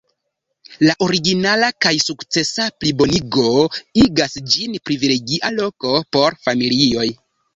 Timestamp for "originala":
1.07-1.67